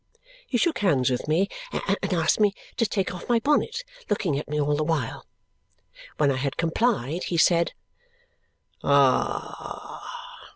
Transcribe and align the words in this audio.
He 0.47 0.57
shook 0.57 0.79
hands 0.79 1.11
with 1.11 1.27
me 1.27 1.47
and 1.71 2.11
asked 2.11 2.39
me 2.39 2.55
to 2.77 2.87
take 2.87 3.13
off 3.13 3.29
my 3.29 3.37
bonnet, 3.37 3.83
looking 4.09 4.35
at 4.39 4.47
me 4.49 4.59
all 4.59 4.75
the 4.75 4.83
while. 4.83 5.27
When 6.17 6.31
I 6.31 6.37
had 6.37 6.57
complied, 6.57 7.25
he 7.25 7.37
said, 7.37 7.73
"Ah!" 8.83 10.01